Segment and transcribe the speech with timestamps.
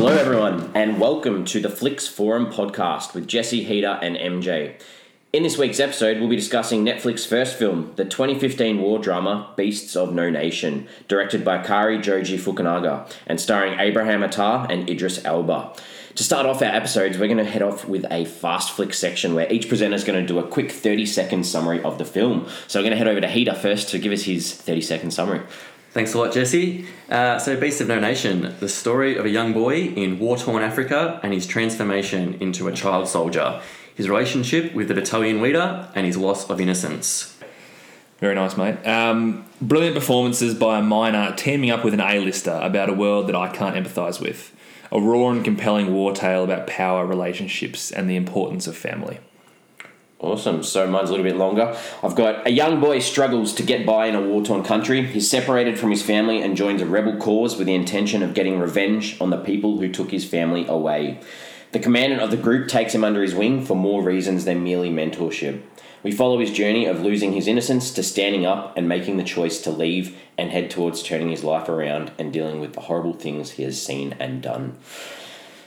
[0.00, 4.80] Hello, everyone, and welcome to the Flicks Forum podcast with Jesse Heater and MJ.
[5.34, 9.94] In this week's episode, we'll be discussing Netflix's first film, the 2015 war drama Beasts
[9.96, 15.74] of No Nation, directed by Cary Joji Fukunaga and starring Abraham Attah and Idris Elba.
[16.14, 19.34] To start off our episodes, we're going to head off with a fast flick section
[19.34, 22.48] where each presenter is going to do a quick 30 second summary of the film.
[22.66, 25.10] So we're going to head over to Heater first to give us his 30 second
[25.12, 25.42] summary.
[25.92, 26.86] Thanks a lot, Jesse.
[27.08, 30.62] Uh, so, Beast of No Nation, the story of a young boy in war torn
[30.62, 33.60] Africa and his transformation into a child soldier,
[33.96, 37.36] his relationship with the battalion leader, and his loss of innocence.
[38.20, 38.86] Very nice, mate.
[38.86, 43.34] Um, brilliant performances by a minor teaming up with an A-lister about a world that
[43.34, 44.54] I can't empathise with.
[44.92, 49.18] A raw and compelling war tale about power, relationships, and the importance of family.
[50.20, 50.62] Awesome.
[50.62, 51.74] So mine's a little bit longer.
[52.02, 55.06] I've got a young boy struggles to get by in a war torn country.
[55.06, 58.58] He's separated from his family and joins a rebel cause with the intention of getting
[58.58, 61.20] revenge on the people who took his family away.
[61.72, 64.90] The commandant of the group takes him under his wing for more reasons than merely
[64.90, 65.62] mentorship.
[66.02, 69.60] We follow his journey of losing his innocence to standing up and making the choice
[69.62, 73.52] to leave and head towards turning his life around and dealing with the horrible things
[73.52, 74.78] he has seen and done.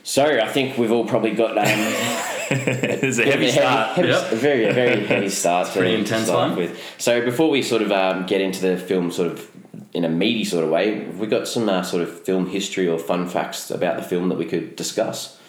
[0.04, 1.64] So I think we've all probably got um,
[2.50, 3.96] it's a heavy start.
[3.96, 4.32] heavy, Yep.
[4.34, 5.68] very very heavy start.
[5.68, 6.58] to pretty intense start one.
[6.58, 6.80] With.
[6.98, 9.50] So before we sort of um, get into the film, sort of
[9.94, 12.88] in a meaty sort of way, have we got some uh, sort of film history
[12.88, 15.40] or fun facts about the film that we could discuss.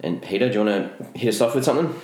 [0.00, 1.94] And Peter, do you want to hit us off with something?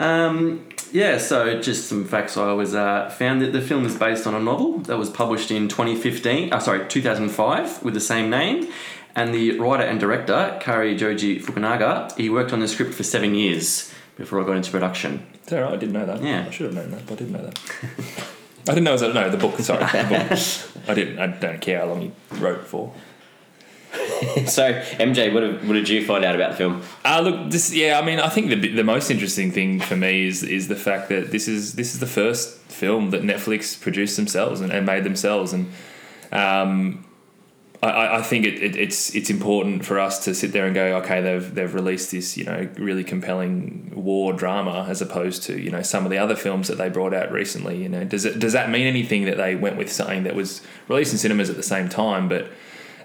[0.00, 4.26] Um, yeah, so just some facts I was uh, found that the film is based
[4.26, 8.68] on a novel that was published in 2015, uh, sorry, 2005 with the same name.
[9.18, 13.34] And the writer and director, Cary Joji Fukunaga, he worked on the script for seven
[13.34, 15.26] years before I got into production.
[15.42, 15.72] Is that right?
[15.72, 16.22] I didn't know that.
[16.22, 16.44] Yeah.
[16.46, 17.58] I should have known that, but I didn't know that.
[18.68, 19.58] I didn't know it was no the book.
[19.58, 20.88] Sorry, the book.
[20.88, 21.18] I didn't.
[21.18, 22.94] I don't care how long he wrote for.
[24.46, 26.82] So MJ, what, have, what did you find out about the film?
[27.04, 27.98] Uh, look, this yeah.
[27.98, 31.08] I mean, I think the the most interesting thing for me is is the fact
[31.08, 35.04] that this is this is the first film that Netflix produced themselves and, and made
[35.04, 35.70] themselves, and
[36.32, 37.04] um,
[37.80, 40.96] I, I think it, it, it's it's important for us to sit there and go,
[40.98, 45.70] okay, they've they've released this you know really compelling war drama as opposed to you
[45.70, 47.80] know some of the other films that they brought out recently.
[47.80, 50.60] You know, does it does that mean anything that they went with something that was
[50.88, 52.50] released in cinemas at the same time, but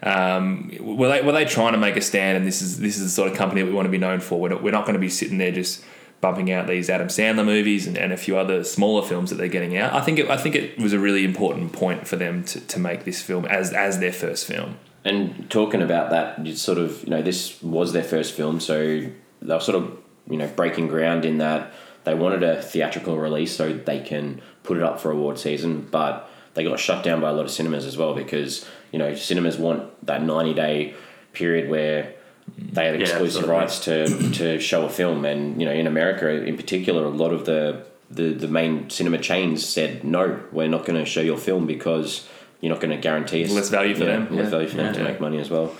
[0.01, 2.37] um, were they were they trying to make a stand?
[2.37, 4.21] And this is this is the sort of company that we want to be known
[4.21, 4.39] for.
[4.41, 5.83] We're not, we're not going to be sitting there just
[6.23, 9.49] bumping out these Adam Sandler movies and, and a few other smaller films that they're
[9.49, 9.93] getting out.
[9.93, 12.79] I think it, I think it was a really important point for them to, to
[12.79, 14.79] make this film as as their first film.
[15.03, 19.01] And talking about that, you sort of, you know, this was their first film, so
[19.41, 19.97] they were sort of,
[20.29, 21.73] you know, breaking ground in that
[22.05, 26.29] they wanted a theatrical release so they can put it up for award season, but
[26.53, 29.57] they got shut down by a lot of cinemas as well because, you know, cinemas
[29.57, 30.93] want that 90 day
[31.33, 32.13] period where
[32.57, 33.49] they have Yeah, exclusive absolutely.
[33.55, 35.25] rights to, to show a film.
[35.25, 39.17] And, you know, in America in particular, a lot of the, the, the main cinema
[39.17, 42.27] chains said, no, we're not going to show your film because
[42.61, 44.35] you're not going to guarantee us Less value for yeah, them.
[44.35, 44.49] Less Yeah.
[44.49, 44.93] value for them Yeah.
[44.93, 45.73] to make money as well.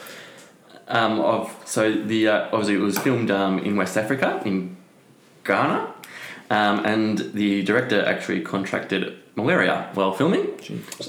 [0.87, 4.75] Um, of so the uh, obviously it was filmed um, in West Africa in
[5.45, 5.93] Ghana,
[6.53, 10.45] um, and the director actually contracted malaria while filming.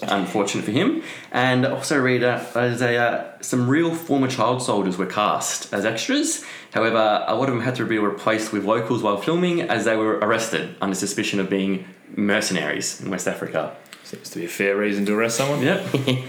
[0.02, 1.02] Unfortunate for him.
[1.32, 5.84] And also read uh, as a uh, some real former child soldiers were cast as
[5.84, 6.44] extras.
[6.72, 9.96] However, a lot of them had to be replaced with locals while filming as they
[9.96, 11.84] were arrested under suspicion of being
[12.16, 13.76] mercenaries in West Africa.
[14.04, 15.60] Seems to be a fair reason to arrest someone.
[15.62, 15.86] Yep.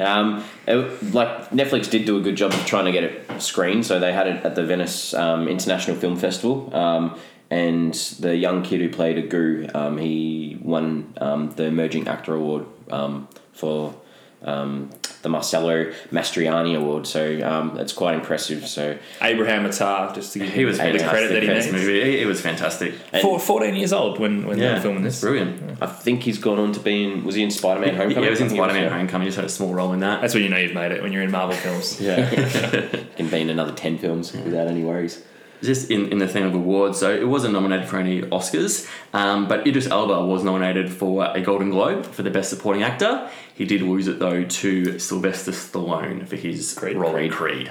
[0.00, 3.84] Um, it- like Netflix did do a good job of trying to get it screened,
[3.84, 6.74] so they had it at the Venice um, International Film Festival.
[6.74, 7.18] Um,
[7.50, 12.66] and the young kid who played Agu, um, he won um, the Emerging Actor Award
[12.90, 13.94] um, for
[14.42, 14.88] um,
[15.22, 17.06] the Marcello Mastroianni Award.
[17.06, 18.66] So um, that's quite impressive.
[18.68, 21.10] So Abraham Attah, just to give He him was the fantastic.
[21.10, 21.76] credit that he This needs.
[21.76, 22.94] movie, it, it was fantastic.
[23.12, 25.20] and Four, 14 years old when, when they were filming this.
[25.20, 25.76] brilliant.
[25.82, 27.24] I think he's gone on to be in.
[27.24, 28.22] Was he in Spider Man Homecoming?
[28.22, 28.90] Yeah, it was in Spider Man.
[28.90, 29.24] Homecoming.
[29.26, 30.20] He just had a small role in that.
[30.22, 32.00] That's when you know you've made it when you're in Marvel films.
[32.00, 32.26] Yeah,
[33.16, 35.22] can be in another ten films without any worries.
[35.62, 39.46] Just in, in the theme of awards, so it wasn't nominated for any Oscars, um,
[39.46, 43.28] but Idris Elba was nominated for a Golden Globe for the Best Supporting Actor.
[43.54, 46.96] He did lose it though to Sylvester Stallone for his Creed.
[46.96, 47.68] role in Creed,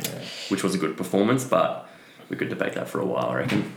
[0.49, 1.89] which was a good performance, but
[2.29, 3.73] we could debate that for a while, I reckon.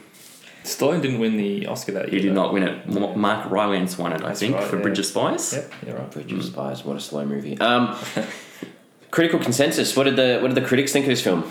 [0.62, 2.20] Stallone didn't win the Oscar that year.
[2.20, 2.42] He did though.
[2.42, 2.86] not win it.
[2.94, 4.82] M- Mark Rylance won it, I That's think, right, for yeah.
[4.82, 5.54] Bridge of Spies.
[5.54, 6.10] Yep, you're right.
[6.10, 7.58] Bridge of Spies, what a slow movie.
[7.58, 7.96] Um,
[9.10, 9.96] critical consensus.
[9.96, 11.44] What did the what did the critics think of this film?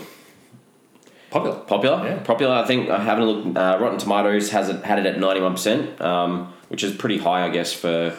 [1.32, 1.56] Popular.
[1.60, 2.18] Popular, Yeah.
[2.22, 2.54] popular.
[2.54, 5.40] I think uh, having a look, uh, Rotten Tomatoes has it had it at ninety
[5.40, 8.14] one percent, um, which is pretty high, I guess, for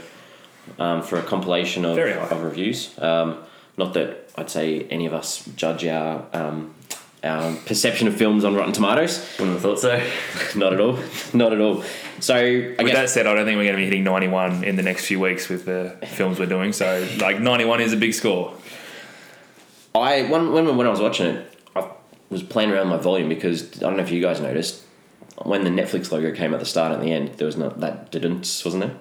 [0.79, 2.97] um, for a compilation of, of reviews.
[2.99, 3.37] Um,
[3.77, 6.73] not that I'd say any of us judge our um,
[7.23, 9.19] our perception of films on Rotten Tomatoes.
[9.39, 10.01] Wouldn't have thought so.
[10.59, 10.99] Not at all.
[11.33, 11.83] Not at all.
[12.19, 12.41] So I
[12.77, 14.83] With guess that said, I don't think we're going to be hitting 91 in the
[14.83, 16.73] next few weeks with the films we're doing.
[16.73, 18.53] So, like, 91 is a big score.
[19.95, 21.52] I when, when when I was watching it,
[22.29, 24.83] was playing around my volume because I don't know if you guys noticed
[25.43, 28.11] when the Netflix logo came at the start and the end, there was not that
[28.11, 28.95] didn't wasn't there?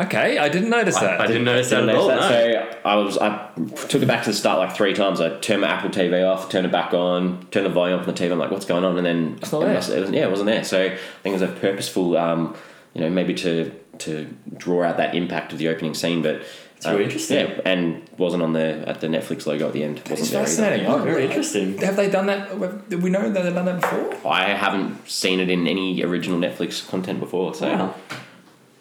[0.00, 1.20] Okay, I didn't notice that.
[1.20, 2.08] I, I didn't notice that at all.
[2.08, 2.28] notice No.
[2.72, 3.48] So I was I
[3.88, 5.20] took it back to the start like three times.
[5.20, 8.12] I turned my Apple TV off, turned it back on, turned the volume up on
[8.12, 8.32] the TV.
[8.32, 8.96] I'm like, what's going on?
[8.98, 9.74] And then It's not it there.
[9.74, 10.64] must- it was, yeah, it wasn't there.
[10.64, 10.88] So I
[11.22, 12.56] think it was a purposeful, um,
[12.92, 14.26] you know, maybe to to
[14.56, 16.42] draw out that impact of the opening scene, but.
[16.84, 17.38] It's really interesting.
[17.48, 19.98] Yeah, and wasn't on the at the Netflix logo at the end.
[20.08, 20.86] wasn't It's fascinating.
[20.86, 21.78] Oh, very interesting.
[21.78, 22.88] Have they done that?
[22.90, 24.30] Did we know that they've done that before?
[24.30, 27.94] I haven't seen it in any original Netflix content before, so Wow.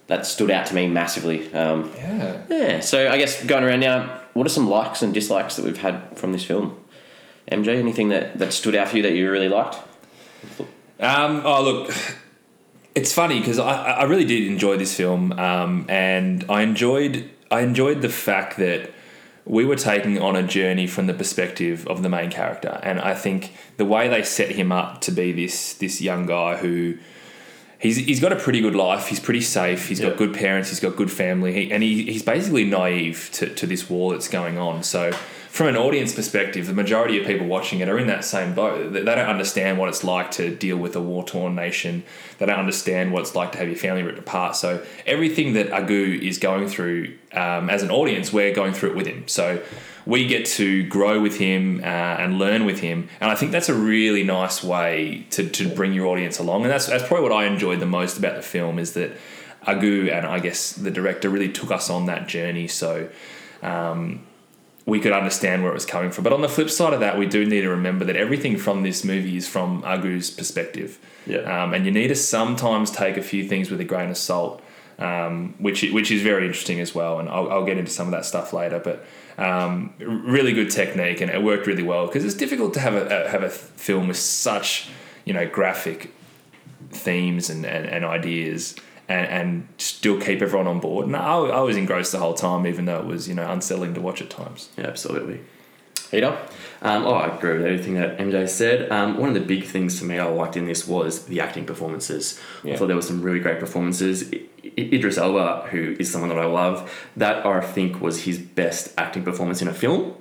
[0.08, 1.52] that stood out to me massively.
[1.54, 2.38] Um, Yeah.
[2.50, 5.78] yeah, so I guess going around now, what are some likes and dislikes that we've
[5.82, 6.76] had from this film?
[7.52, 9.78] MJ, anything that, that stood out for you that you really liked?
[11.00, 11.94] Um, oh, look,
[12.96, 17.62] it's funny because I, I really did enjoy this film, um, and I enjoyed I
[17.62, 18.92] enjoyed the fact that
[19.46, 23.14] we were taking on a journey from the perspective of the main character, and I
[23.14, 23.40] think
[23.78, 26.98] the way they set him up to be this this young guy who.
[27.80, 29.08] He's, he's got a pretty good life.
[29.08, 29.90] He's pretty safe.
[29.90, 30.08] He's Yeah.
[30.10, 30.70] got good parents.
[30.70, 31.52] He's got good family.
[31.52, 34.84] He, and he, he's basically naive to, to this war that's going on.
[34.84, 35.12] So,
[35.54, 38.92] from an audience perspective, the majority of people watching it are in that same boat.
[38.92, 42.04] They don't understand what it's like to deal with a war torn nation.
[42.40, 44.56] They don't understand what it's like to have your family ripped apart.
[44.56, 48.96] So, everything that Agu is going through um, as an audience, we're going through it
[48.96, 49.28] with him.
[49.28, 49.62] So,
[50.08, 53.08] we get to grow with him uh, and learn with him.
[53.22, 56.64] And I think that's a really nice way to, to bring your audience along.
[56.64, 59.12] And that's, that's probably what I enjoyed the most about the film is that
[59.68, 62.68] Agu and I guess the director really took us on that journey.
[62.68, 63.08] So
[63.62, 64.24] um,
[64.86, 66.24] we could understand where it was coming from.
[66.24, 68.84] But on the flip side of that, we do need to remember that everything from
[68.84, 71.00] this movie is from Agu's perspective.
[71.26, 71.40] Yeah.
[71.40, 74.62] Um, and you need to sometimes take a few things with a grain of salt,
[75.00, 77.20] um, which which is very interesting as well.
[77.20, 78.80] And I'll, I'll get into some of that stuff later.
[78.80, 79.06] But
[79.38, 83.26] um, really good technique, and it worked really well because it's difficult to have a,
[83.26, 84.90] a have a film with such
[85.24, 86.12] you know graphic
[86.92, 88.76] themes and, and, and ideas.
[89.14, 91.06] And, and still keep everyone on board.
[91.06, 93.94] And I, I was engrossed the whole time, even though it was you know unsettling
[93.94, 94.70] to watch at times.
[94.78, 95.42] Yeah, absolutely.
[96.10, 96.38] Peter?
[96.82, 98.92] Um, oh, I agree with everything that MJ said.
[98.92, 101.66] Um, one of the big things for me I liked in this was the acting
[101.66, 102.40] performances.
[102.64, 102.74] Yeah.
[102.74, 104.30] I thought there were some really great performances.
[104.32, 106.78] I- I- Idris Elba, who is someone that I love,
[107.18, 110.14] that I think was his best acting performance in a film.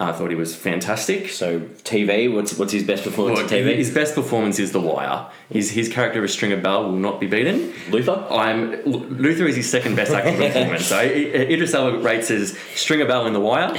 [0.00, 1.28] I thought he was fantastic.
[1.28, 3.76] So, TV, what's, what's his best performance Well, on TV?
[3.76, 5.26] His best performance is The Wire.
[5.50, 7.72] His, his character as Stringer Bell will not be beaten.
[7.90, 8.26] Luther?
[8.30, 10.86] I'm Luther is his second best acting performance.
[10.86, 13.74] So Idris Elba rates as Stringer Bell in The Wire,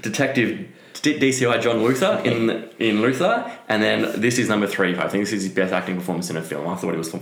[0.00, 0.68] Detective
[1.02, 4.96] D- DCI John Luther in in Luther, and then this is number three.
[4.96, 6.66] I think this is his best acting performance in a film.
[6.68, 7.14] I thought it was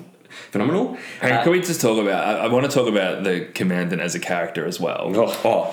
[0.50, 0.96] phenomenal.
[1.20, 2.24] Uh, can we just talk about?
[2.24, 5.12] I, I want to talk about the commandant as a character as well.
[5.14, 5.70] oh, oh,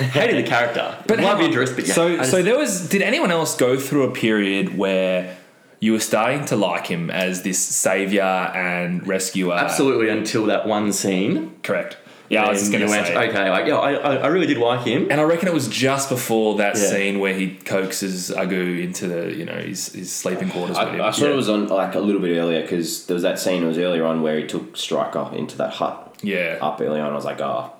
[0.04, 1.40] hated the character, but love.
[1.40, 1.72] Idris.
[1.72, 2.88] But yeah, so just- so there was.
[2.88, 5.36] Did anyone else go through a period where
[5.80, 9.54] you were starting to like him as this savior and rescuer?
[9.54, 11.56] absolutely until that one scene.
[11.62, 11.96] correct.
[12.32, 13.14] Yeah, I was just going to you say.
[13.14, 15.08] went, okay, like yeah, I, I I really did like him.
[15.10, 16.82] And I reckon it was just before that Yeah.
[16.90, 21.00] scene where he coaxes Agu into the you know his, his sleeping quarters with him.
[21.00, 21.32] I, I saw Yeah.
[21.32, 23.62] it was on like a little bit earlier because there was that scene.
[23.62, 27.12] It was earlier on where he took Striker into that hut yeah, up early on.
[27.12, 27.70] I was like, oh,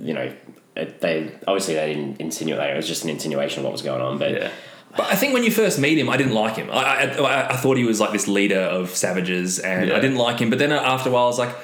[0.00, 0.32] you know,
[0.76, 2.58] it, they obviously they didn't insinuate.
[2.60, 2.70] That.
[2.70, 4.18] It was just an insinuation of what was going on.
[4.18, 4.50] But Yeah.
[4.96, 6.70] But I think when you first meet him, I didn't like him.
[6.70, 9.96] I, I, I, I thought he was like this leader of savages, and Yeah.
[9.96, 10.50] I didn't like him.
[10.50, 11.54] But then after a while, I was like,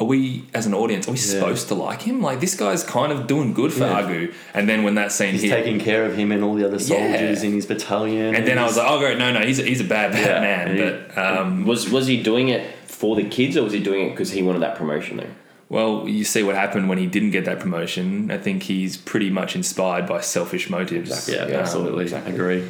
[0.00, 1.24] are we, as an audience, are we Yeah.
[1.24, 2.22] supposed to like him?
[2.22, 4.02] Like, this guy's kind of doing good for Yeah.
[4.02, 4.32] Agu.
[4.54, 6.78] And then when that scene He's hit, taking care of him and all the other
[6.78, 7.48] soldiers Yeah.
[7.48, 8.34] in his battalion.
[8.34, 10.26] and then I was like, oh, great, no, no, he's a, he's a bad, bad
[10.26, 10.40] Yeah.
[10.40, 10.76] man.
[10.76, 14.06] He- But, um, was was he doing it for the kids or was he doing
[14.06, 15.34] it because he wanted that promotion though?
[15.70, 18.30] well, you see what happened when he didn't get that promotion.
[18.30, 21.10] I think he's pretty much inspired by selfish motives.
[21.10, 21.34] Exactly.
[21.34, 22.32] yeah, Yeah, absolutely, exactly.
[22.32, 22.62] agree.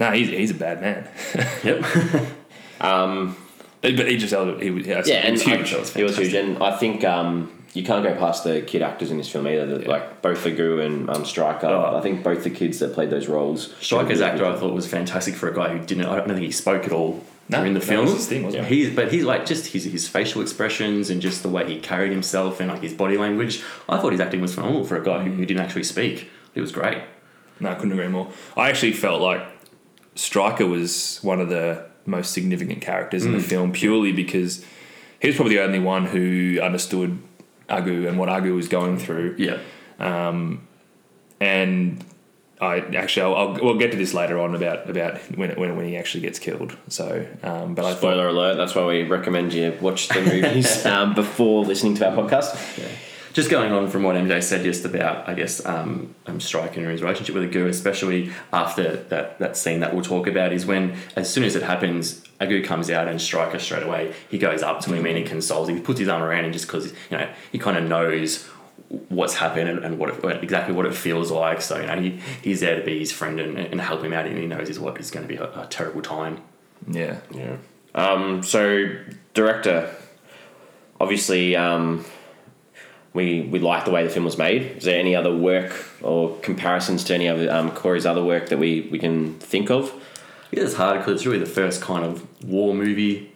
[0.00, 1.06] No, he's, he's a bad man.
[1.64, 1.84] Yep.
[2.80, 3.36] Um,
[3.82, 5.74] but he just, he was, yeah, yeah, and he was huge.
[5.74, 9.10] I, he was huge, and I think um, you can't go past the kid actors
[9.10, 9.66] in this film either.
[9.78, 11.66] The, Like both Agu and um, Striker.
[11.66, 11.96] Oh.
[11.96, 13.74] I think both the kids that played those roles.
[13.80, 16.06] Striker's actor, I thought was fantastic for a guy who didn't.
[16.06, 18.04] I don't think he spoke at all No, during the film.
[18.06, 18.68] was his thing, wasn't it?
[18.68, 22.10] He's, but he's like just his his facial expressions and just the way he carried
[22.12, 23.62] himself and like his body language.
[23.88, 26.28] I thought his acting was phenomenal for a guy who, who didn't actually speak.
[26.54, 26.98] It was great.
[27.60, 28.32] No, I couldn't agree more.
[28.56, 29.42] I actually felt like
[30.16, 34.64] Stryker was one of the most significant characters in the film purely because
[35.20, 37.18] he was probably the only one who understood
[37.68, 39.36] Agu and what Agu was going through.
[39.38, 39.58] Yeah.
[41.40, 42.04] And
[42.60, 45.86] I actually I'll, I'll we'll get to this later on about about when when, when
[45.86, 46.76] he actually gets killed.
[46.88, 50.84] So, um, but I thought Spoiler alert, that's why we recommend you watch the movies
[50.86, 52.54] um, before listening to our podcast.
[53.32, 56.90] Just going on from what MJ said just about, I guess, um, um, Striker and
[56.90, 60.96] his relationship with Agu, especially after that, that scene that we'll talk about, is when,
[61.16, 64.80] as soon as it happens, Agu comes out and Striker straight away, he goes up
[64.80, 65.76] to him and he consoles him.
[65.76, 68.48] He puts his arm around him just because, you know, he kind of knows
[69.08, 71.62] what's happened and, and what it, exactly what it feels like.
[71.62, 74.26] So, you know, he, he's there to be his friend and, and help him out
[74.26, 76.42] and he knows is what is going to be a, a terrible time.
[76.90, 77.20] yeah.
[77.30, 77.56] Yeah.
[77.94, 78.96] Um, so,
[79.34, 79.94] director,
[81.00, 82.04] obviously, um,
[83.12, 84.62] we we like the way the film was made.
[84.78, 88.58] Is there any other work or comparisons to any of um, Corey's other work that
[88.58, 89.92] we, we can think of?
[90.52, 93.29] It is hard because it's really the first kind of war movie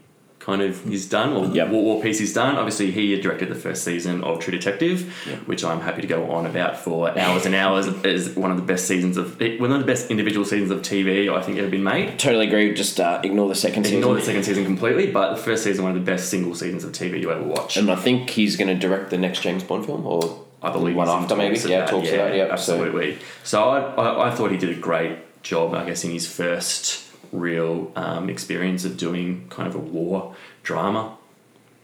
[0.44, 1.68] kind of he's done or Yep.
[1.70, 2.56] war, war piece he's done.
[2.56, 5.38] Obviously, he directed the first season of True Detective, Yep.
[5.46, 7.86] which I'm happy to go on about for hours and hours.
[8.04, 11.30] is one of the best seasons of one of the best individual seasons of TV
[11.34, 12.18] I think ever been made.
[12.18, 12.74] Totally agree.
[12.74, 13.98] Just uh, ignore the second season.
[13.98, 16.84] Ignore the second season completely, but the first season one of the best single seasons
[16.84, 17.76] of TV you ever watch.
[17.78, 20.94] And I think he's going to direct the next James Bond film, or I believe
[20.96, 21.56] one after maybe.
[21.58, 22.48] Yeah, that, talks about yeah.
[22.50, 23.18] absolutely.
[23.44, 27.02] So, I, I, I thought he did a great job, I guess, in his first
[27.35, 31.17] real um, experience of doing kind of a war drama.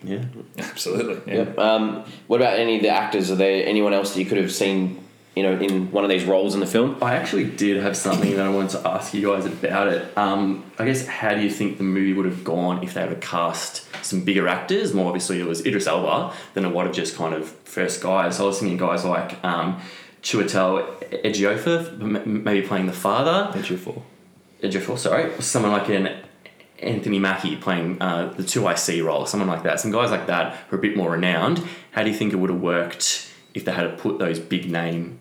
[0.02, 0.24] Yeah.
[0.58, 1.32] Absolutely.
[1.32, 1.44] Yeah.
[1.44, 1.62] yeah.
[1.62, 3.30] Um, what about any of the actors?
[3.30, 5.04] Are there anyone else that you could have seen,
[5.36, 6.96] you know, in one of these roles in the film?
[7.02, 10.16] I actually did have something that I wanted to ask you guys about it.
[10.16, 13.20] Um, I guess, how do you think the movie would have gone if they had
[13.20, 14.94] cast some bigger actors?
[14.94, 18.38] More obviously, it was Idris Elba than it would have just kind of first guys.
[18.38, 19.80] So I was thinking guys like um,
[20.22, 23.50] Chiwetel Ejiofor, maybe playing the father.
[23.52, 23.68] That's
[24.62, 26.22] Ejiofor, sorry, someone like an
[26.78, 29.80] Anthony Mackie playing uh, the two IC role, someone like that.
[29.80, 31.62] Some guys like that who are a bit more renowned.
[31.92, 34.70] How do you think it would have worked if they had to put those big
[34.70, 35.20] name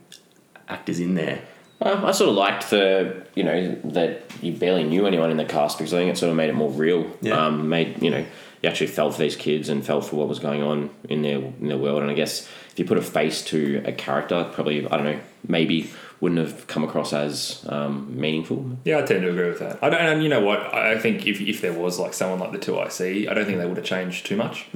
[0.67, 1.41] actors in there?
[1.81, 5.45] Um, I sort of liked the, you know, that you barely knew anyone in the
[5.45, 7.09] cast because I think it sort of made it more real.
[7.21, 7.45] Yeah.
[7.45, 8.25] Um, made you know,
[8.61, 11.37] you actually felt for these kids and felt for what was going on in their
[11.37, 12.01] in their world.
[12.01, 15.19] And I guess if you put a face to a character, probably I don't know,
[15.47, 15.89] maybe
[16.19, 18.77] wouldn't have come across as um, meaningful.
[18.83, 19.81] Yeah, I tend to agree with that.
[19.81, 20.73] I don't, and you know what?
[20.73, 23.57] I think if, if there was like someone like the two IC, I don't think
[23.57, 24.67] they would have changed too much.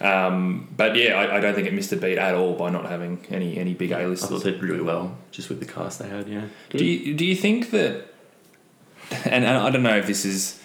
[0.00, 2.84] Um, but yeah, I, I don't think it missed a beat at all by not
[2.86, 4.42] having any any big A I thought listers.
[4.42, 6.28] they did really well just with the cast they had.
[6.28, 6.44] Yeah.
[6.70, 8.06] Do you, do you think that?
[9.26, 10.58] And, and I don't know if this is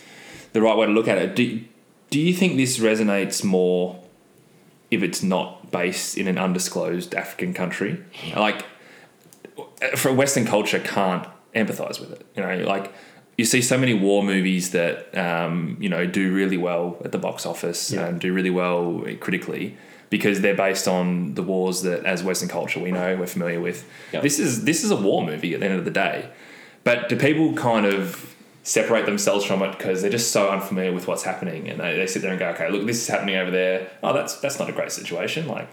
[0.54, 1.36] the right way to look at it.
[1.36, 1.62] Do
[2.10, 4.02] do you think this resonates more
[4.92, 8.04] if it's not based in an undisclosed African country?
[8.36, 8.66] Like,
[9.96, 12.26] for Western culture can't empathize with it.
[12.36, 12.92] You know, like
[13.38, 17.18] you see so many war movies that um, you know do really well at the
[17.18, 18.08] box office Yeah.
[18.08, 19.78] and do really well critically
[20.10, 23.88] because they're based on the wars that as Western culture we know we're familiar with.
[24.12, 24.22] Yeah.
[24.22, 26.30] This is this is a war movie at the end of the day.
[26.84, 31.08] But do people kind of separate themselves from it because they're just so unfamiliar with
[31.08, 33.52] what's happening and they, they sit there and go, okay, look, this is happening over
[33.52, 33.90] there.
[34.04, 35.48] Oh, that's that's not a great situation.
[35.48, 35.68] Like,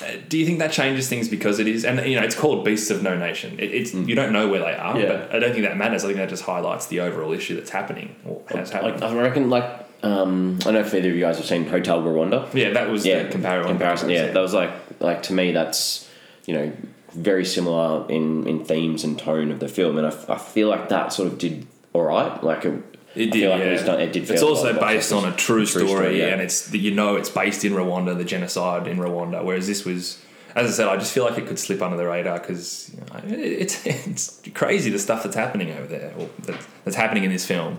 [0.00, 1.84] uh, do you think that changes things because it is?
[1.84, 3.58] And you know, it's called Beasts of No Nation.
[3.58, 5.08] It, it's you don't know where they are, Yeah.
[5.08, 6.04] but I don't think that matters.
[6.04, 9.00] I think that just highlights the overall issue that's happening or has happened.
[9.00, 9.64] Like I reckon, like
[10.02, 12.52] um, I don't know if either of you guys have seen Hotel Rwanda.
[12.54, 13.70] yeah, that was yeah, the comparison.
[13.70, 14.10] comparison.
[14.10, 16.08] Yeah, that was like like to me that's
[16.46, 16.72] you know
[17.12, 21.12] very similar in in themes and tone of the film, and I feel like that
[21.12, 22.42] sort of did all right.
[22.44, 22.72] Like it,
[23.14, 23.64] It I did, feel like yeah.
[23.66, 24.00] it was done.
[24.00, 24.28] It did.
[24.30, 25.42] It's also well at the box based on a office.
[25.42, 26.26] true, True story, story, yeah.
[26.26, 29.42] and it's you know it's based in Rwanda, the genocide in Rwanda.
[29.42, 30.22] Whereas this was,
[30.54, 33.00] as I said, I just feel like it could slip under the radar because you
[33.00, 37.24] know, it- it's it's crazy the stuff that's happening over there, or that, that's happening
[37.24, 37.78] in this film.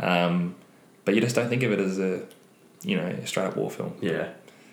[0.00, 0.54] Um,
[1.04, 2.22] but you just don't think of it as a
[2.82, 3.94] you know a straight up war film.
[4.00, 4.28] Yeah.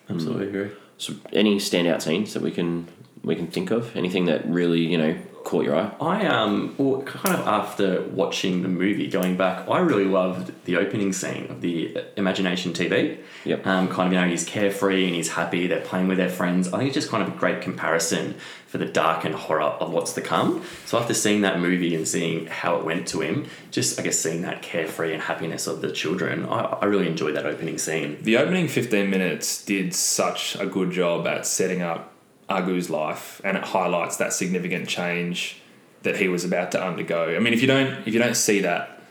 [0.09, 0.71] Absolutely agree.
[0.97, 2.87] So any standout scenes that we can
[3.23, 3.95] we can think of?
[3.95, 5.91] Anything that really you know caught your eye?
[5.99, 10.77] I um well, kind of after watching the movie, going back, I really loved the
[10.77, 13.19] opening scene of the Imagination TV.
[13.45, 13.65] Yep.
[13.65, 15.67] Um, kind of you know he's carefree and he's happy.
[15.67, 16.67] They're playing with their friends.
[16.67, 18.35] I think it's just kind of a great comparison
[18.67, 20.63] for the dark and horror of what's to come.
[20.85, 24.19] So after seeing that movie and seeing how it went to him, just I guess
[24.19, 28.19] seeing that carefree and happiness of the children, I, I really enjoyed that opening scene.
[28.21, 32.13] The opening 15 minutes did such a good job at setting up
[32.49, 35.61] Agu's life and it highlights that significant change
[36.03, 37.35] that he was about to undergo.
[37.35, 39.01] I mean, if you don't if you don't see that,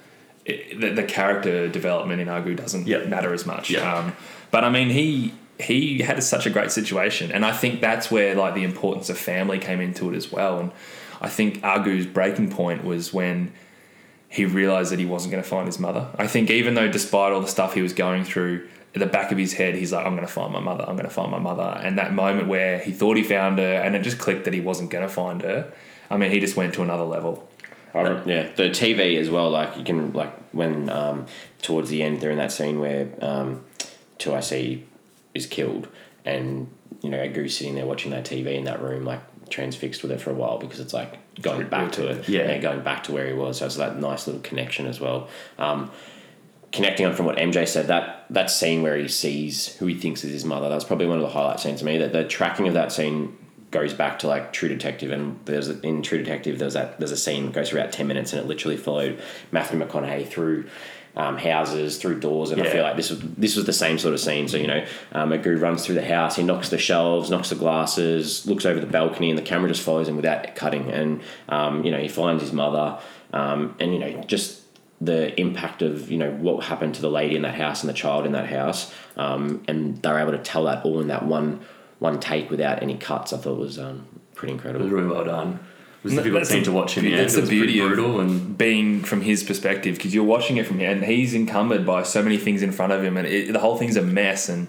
[0.44, 3.08] it, the, the character development in Agu doesn't Yep.
[3.08, 3.70] matter as much.
[3.70, 3.82] Yep.
[3.84, 4.16] Um,
[4.50, 8.34] but I mean, he he had such a great situation, and I think that's where
[8.34, 10.58] like the importance of family came into it as well.
[10.60, 10.72] And
[11.20, 13.52] I think Agu's breaking point was when
[14.28, 16.08] he realized that he wasn't going to find his mother.
[16.18, 19.30] I think even though despite all the stuff he was going through, at the back
[19.32, 20.84] of his head, he's like, I'm going to find my mother.
[20.86, 21.78] I'm going to find my mother.
[21.82, 24.60] And that moment where he thought he found her and it just clicked that he
[24.60, 25.72] wasn't going to find her.
[26.10, 27.48] I mean, he just went to another level.
[27.94, 29.50] I yeah, the TV as well.
[29.50, 31.26] Like you can like when um,
[31.62, 33.64] towards the end they're in that scene where um,
[34.18, 34.82] Two IC
[35.34, 35.88] is killed,
[36.24, 36.68] and
[37.02, 40.20] you know Agu's sitting there watching that TV in that room, like transfixed with it
[40.20, 42.58] for a while because it's like going back to it, Yeah.
[42.58, 43.58] going back to where he was.
[43.58, 45.28] So it's that nice little connection as well.
[45.58, 45.90] Um,
[46.72, 50.24] connecting on from what MJ said, that that scene where he sees who he thinks
[50.24, 51.98] is his mother, that was probably one of the highlight scenes to me.
[51.98, 53.36] That the tracking of that scene
[53.70, 57.12] goes back to like True Detective, and there's a, in True Detective there's that there's
[57.12, 59.20] a scene that goes for about ten minutes, and it literally followed
[59.52, 60.68] Matthew McConaughey through.
[61.16, 64.14] Um, houses through doors, and I feel like this was this was the same sort
[64.14, 64.46] of scene.
[64.46, 67.56] So you know, um, Magoo runs through the house, he knocks the shelves, knocks the
[67.56, 70.88] glasses, looks over the balcony, and the camera just follows him without cutting.
[70.92, 73.00] And um, you know, he finds his mother,
[73.32, 74.62] um, and you know, just
[75.00, 77.94] the impact of you know what happened to the lady in that house and the
[77.94, 81.24] child in that house, um, and they were able to tell that all in that
[81.24, 81.60] one
[82.00, 83.32] one take without any cuts.
[83.32, 84.88] I thought was um, pretty It was incredible.
[84.96, 85.58] really well done.
[85.98, 87.40] It was a That- difficult that's scene the to watch in beau- the that's the
[87.40, 90.78] was pretty beauty of- brutal and being from his perspective because you're watching it from
[90.78, 93.58] here and he's encumbered by so many things in front of him and it, the
[93.58, 94.68] whole thing's a mess and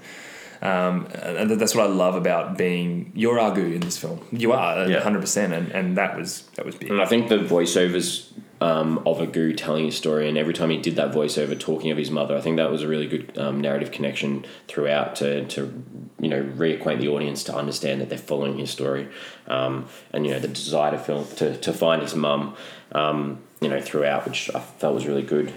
[0.62, 4.90] um, and that's what I love about being you're Agu in this film you are
[4.90, 5.02] Yeah.
[5.02, 9.20] 100% and, and that was that was big And I think the voiceovers um, of
[9.20, 12.36] Agu telling his story, and every time he did that voiceover talking of his mother,
[12.36, 15.84] I think that was a really good um, narrative connection throughout to, to
[16.20, 19.08] you know reacquaint the audience to understand that they're following his story,
[19.48, 22.56] um, and you know the desire to film to, to find his mum,
[22.92, 25.54] um, you know throughout, which I felt was really good.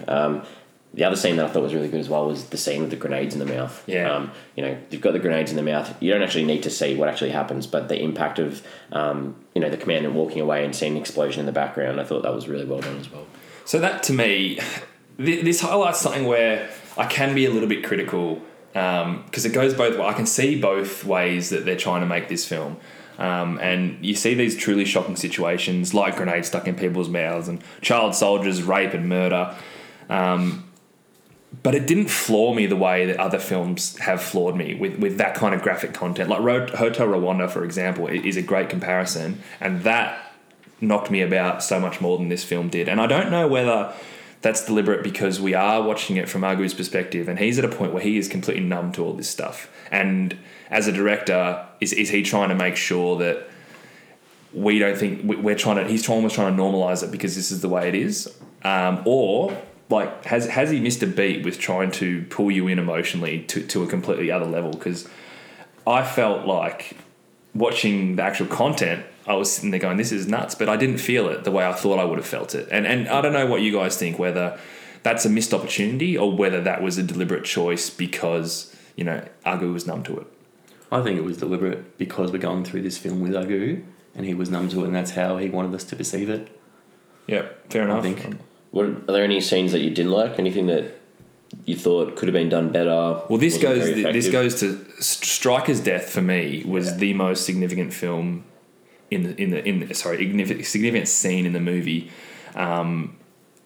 [0.93, 2.81] Um, the other scene that I thought was really good as well was the scene
[2.81, 3.83] with the grenades in the mouth.
[3.87, 4.11] Yeah.
[4.11, 5.95] Um, you know, you've got the grenades in the mouth.
[6.01, 9.61] You don't actually need to see what actually happens, but the impact of, um, you
[9.61, 12.33] know, the commandant walking away and seeing the explosion in the background, I thought that
[12.33, 13.25] was really well done as well.
[13.65, 14.59] So that to me,
[15.17, 18.41] th- this highlights something where I can be a little bit critical
[18.73, 19.99] because it goes both.
[19.99, 22.77] I can see both ways that they're trying to make this film,
[23.19, 27.61] um, and you see these truly shocking situations like grenades stuck in people's mouths and
[27.81, 29.55] child soldiers, rape and murder.
[30.09, 30.69] Um,
[31.61, 35.17] but it didn't floor me the way that other films have floored me with, with
[35.17, 36.29] that kind of graphic content.
[36.29, 40.33] Like Hotel Rwanda, for example, is a great comparison, and that
[40.81, 42.89] knocked me about so much more than this film did.
[42.89, 43.93] And I don't know whether
[44.41, 47.93] that's deliberate because we are watching it from Agu's perspective, and he's at a point
[47.93, 49.69] where he is completely numb to all this stuff.
[49.91, 50.37] And
[50.69, 53.47] as a director, is, is he trying to make sure that
[54.53, 55.85] we don't think we- we're trying to?
[55.89, 58.31] He's almost trying to normalize it because this is the way it is,
[58.63, 59.55] um, or
[59.89, 63.65] like has has he missed a beat with trying to pull you in emotionally to,
[63.67, 64.71] to a completely other level?
[64.71, 65.07] Because
[65.85, 66.97] I felt like
[67.53, 70.97] watching the actual content, I was sitting there going, "This is nuts," but I didn't
[70.97, 72.67] feel it the way I thought I would have felt it.
[72.71, 74.57] And and I don't know what you guys think whether
[75.03, 79.71] that's a missed opportunity or whether that was a deliberate choice because you know Agu
[79.73, 80.27] was numb to it.
[80.91, 83.83] I think it was deliberate because we're going through this film with Agu
[84.15, 86.49] and he was numb to it and that's how he wanted us to perceive it.
[87.27, 88.03] Yeah, fair enough.
[88.03, 88.25] think.
[88.25, 88.39] Um,
[88.73, 90.39] What, are there any scenes that you didn't like?
[90.39, 90.99] Anything that
[91.65, 93.21] you thought could have been done better?
[93.29, 93.85] Well, this goes.
[93.85, 98.45] This goes to Striker's death for me was the most significant film
[99.11, 102.09] in the in the in the, sorry significant significant scene in the movie,
[102.55, 103.15] um,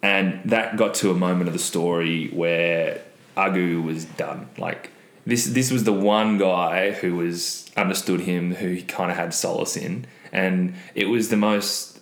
[0.02, 3.02] and that got to a moment of the story where
[3.34, 4.50] Agu was done.
[4.58, 4.90] Like
[5.24, 9.32] this this was the one guy who was understood him, who he kind of had
[9.32, 11.97] solace in, and it was the most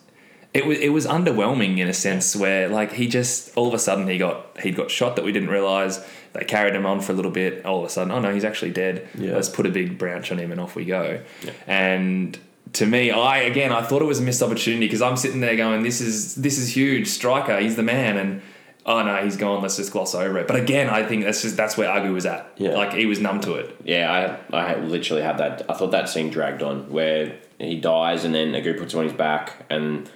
[0.56, 3.78] it was it was underwhelming in a sense where like he just all of a
[3.78, 6.04] sudden he got he got shot that we didn't realize.
[6.32, 7.64] They carried him on for a little bit.
[7.66, 9.08] All of a sudden, oh no, he's actually dead.
[9.16, 9.34] Yeah.
[9.34, 11.22] Let's put a big branch on him and off we go.
[11.66, 12.38] And
[12.74, 15.56] to me, I again I thought it was a missed opportunity because I'm sitting there
[15.56, 17.08] going, this is this is huge.
[17.08, 18.42] Striker, he's the man, and
[18.86, 19.60] oh no, he's gone.
[19.60, 20.46] Let's just gloss over it.
[20.46, 22.50] But again, I think that's just that's where Agu was at.
[22.56, 22.70] Yeah.
[22.70, 23.76] like he was numb to it.
[23.84, 25.70] Yeah, I I literally had that.
[25.70, 29.04] I thought that scene dragged on where he dies and then Agu puts him on
[29.04, 30.10] his back and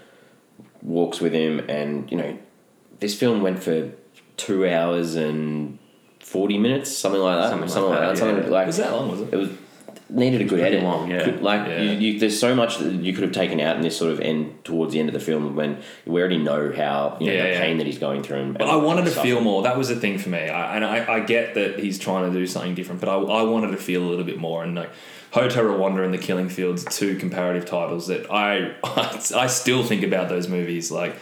[0.83, 2.39] walks with him, and you know,
[3.01, 3.91] this film went for
[4.37, 5.79] two hours and
[6.21, 7.51] forty minutes, something like that.
[7.51, 8.19] Something Something, like that, that.
[8.19, 9.11] Something like Was that long?
[9.11, 9.33] Was it?
[9.33, 9.51] it was
[10.09, 10.83] needed a good edit.
[10.83, 11.23] long, yeah.
[11.25, 11.83] Could- like Yeah.
[11.83, 14.19] You, you, there's so much that you could have taken out in this sort of
[14.21, 17.43] end towards the end of the film when we already know how you know Yeah,
[17.45, 17.61] the yeah.
[17.61, 18.39] pain that he's going through.
[18.41, 19.63] And, But I wanted to feel more.
[19.63, 20.49] That was the thing for me.
[20.49, 23.43] I, and I, I get that he's trying to do something different, but I, I
[23.43, 24.65] wanted to feel a little bit more.
[24.65, 24.91] And like
[25.33, 30.29] Hotel Rwanda and The Killing Fields, two comparative titles that I I still think about
[30.29, 30.91] those movies.
[30.91, 31.17] Like,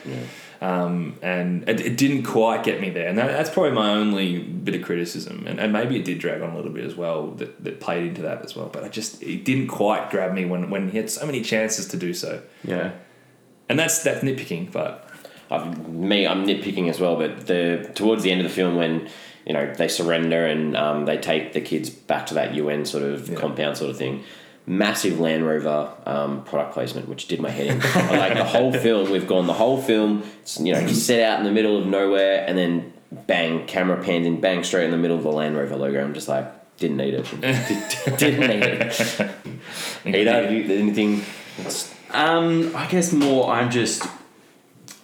[0.60, 3.06] um, and it, it didn't quite get me there.
[3.06, 5.46] And that, that's probably my only bit of criticism.
[5.46, 7.32] And, and maybe it did drag on a little bit as well.
[7.32, 8.70] That, that played into that as well.
[8.72, 11.86] But I just it didn't quite grab me when when he had so many chances
[11.88, 12.42] to do so.
[12.64, 12.92] Yeah.
[13.68, 15.08] And that's that's nitpicking, but
[15.50, 19.08] I've, me, I'm nitpicking as well, but the towards the end of the film when
[19.48, 23.02] you know they surrender and um, they take the kids back to that UN sort
[23.02, 23.34] of Yeah.
[23.36, 24.22] compound sort of thing.
[24.66, 27.78] massive Land Rover um, product placement, which did my head in.
[28.18, 31.38] like the whole film, we've gone the whole film, it's, you know, just set out
[31.38, 32.92] in the middle of nowhere, and then
[33.26, 36.04] bang, camera pans in, bang, straight in the middle of the Land Rover logo.
[36.04, 37.24] I'm just like, didn't need it.
[38.18, 39.30] didn't need it.
[40.04, 41.24] Either anything.
[42.12, 43.50] Um, I guess more.
[43.50, 44.06] I'm just.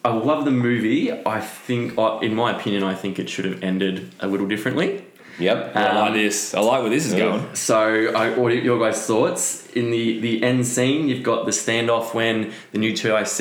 [0.04, 1.10] I love the movie.
[1.12, 5.02] I think, in my opinion, I think it should have ended a little differently.
[5.38, 5.74] yep.
[5.74, 6.54] I like Um, this.
[6.54, 7.42] I like where this is going.
[7.54, 11.08] So, I, what are your guys' thoughts in the the end scene?
[11.08, 13.38] You've got the standoff when the new two IC,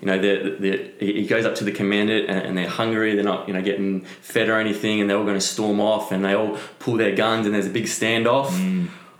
[0.00, 0.32] you know, the,
[0.64, 0.70] the
[1.04, 3.14] he goes up to the commandant and, and they're hungry.
[3.16, 6.10] They're not, you know, getting fed or anything, and they're all going to storm off,
[6.12, 8.50] and they all pull their guns, and there's a big standoff.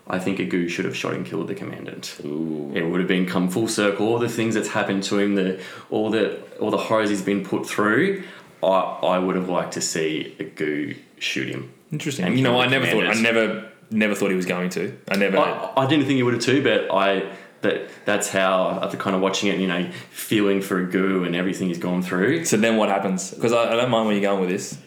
[0.09, 2.19] I think Agu should have shot and killed the commandant.
[2.23, 2.71] Ooh.
[2.73, 4.07] It would have been come full circle.
[4.07, 7.43] All the things that's happened to him, the all the all the horrors he's been
[7.43, 8.23] put through.
[8.63, 11.73] I I would have liked to see Agu shoot him.
[11.91, 12.25] Interesting.
[12.25, 13.07] And you know, I the never thought.
[13.07, 14.97] I never, never thought he was going to.
[15.09, 15.37] I never.
[15.37, 19.15] I, I didn't think he would have too, but I that that's how after kind
[19.15, 22.45] of watching it, you know, feeling for Agu and everything he's gone through.
[22.45, 23.31] so then what happens?
[23.31, 24.77] Because I, I don't mind where you're going with this.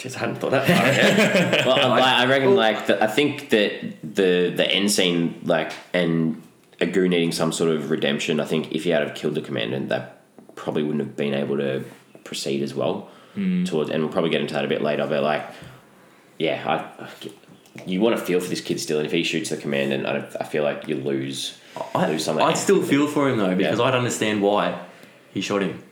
[0.00, 1.64] Just hadn't thought that far ahead.
[1.66, 6.42] Well, I, I reckon like the, I think that the the end scene like and
[6.80, 8.40] Agu needing some sort of redemption.
[8.40, 10.22] I think if he had have killed the commandant, that
[10.56, 11.84] probably wouldn't have been able to
[12.24, 13.10] proceed as well.
[13.34, 13.64] Hmm.
[13.64, 15.06] Towards and we'll probably get into that a bit later.
[15.06, 15.44] But like,
[16.38, 16.64] yeah,
[16.98, 17.08] I,
[17.86, 20.26] you want to feel for this kid still, and if he shoots the commandant, I,
[20.40, 21.58] I feel like you lose
[21.94, 23.84] I, lose some of I'd still feel for him though because Yeah.
[23.84, 24.80] I'd understand why
[25.32, 25.82] he shot him.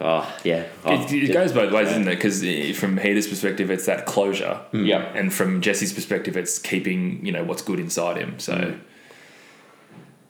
[0.00, 2.16] Oh yeah, oh, It, it goes both ways, isn't it?
[2.16, 4.60] Because eh, from Heather's perspective, it's that closure.
[4.72, 4.86] Mm.
[4.86, 5.02] Yeah.
[5.14, 8.38] And from Jesse's perspective, it's keeping you know what's good inside him.
[8.38, 8.80] So mm.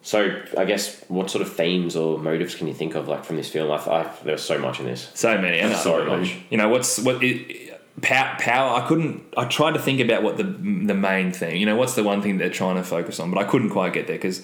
[0.04, 3.36] So I guess what sort of themes or motives can you think of like from
[3.36, 3.70] this film?
[3.70, 5.10] I, I there was so much in this.
[5.14, 5.58] so many.
[5.60, 6.36] And So much.
[6.50, 8.82] You know what's what it, power, power.
[8.82, 9.22] I couldn't.
[9.34, 11.56] I tried to think about what the the main thing.
[11.58, 13.94] You know what's the one thing they're trying to focus on, but I couldn't quite
[13.94, 14.42] get there because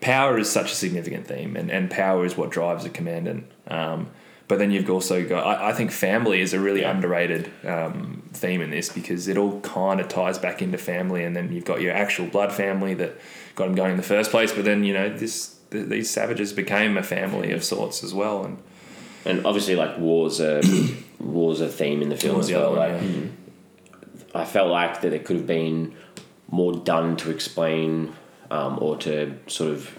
[0.00, 3.50] power is such a significant theme, and, and power is what drives a commandant.
[3.66, 4.10] Um,
[4.50, 5.46] but then you've also got.
[5.46, 6.90] I, I think family is a really Yeah.
[6.90, 11.34] underrated um, theme in this because it all kind of ties back into family, and
[11.36, 13.12] then you've got your actual blood family that
[13.54, 14.52] got him going in the first place.
[14.52, 15.56] But then you know this.
[15.70, 18.58] th- These savages became a family of sorts as well, and
[19.24, 20.60] And obviously, like wars are
[21.20, 22.70] wars a theme in the film War's as well.
[22.70, 24.40] one, Like, yeah.
[24.42, 25.94] I felt like that it could have been
[26.50, 28.12] more done to explain
[28.50, 29.96] um, or to sort of